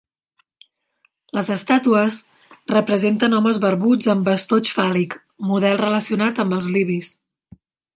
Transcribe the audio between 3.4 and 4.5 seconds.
homes barbuts amb